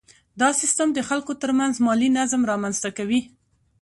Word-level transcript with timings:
دا 0.41 0.49
سیستم 0.61 0.87
د 0.93 0.99
خلکو 1.09 1.31
ترمنځ 1.41 1.73
مالي 1.85 2.09
نظم 2.17 2.41
رامنځته 2.51 2.89
کوي. 2.97 3.21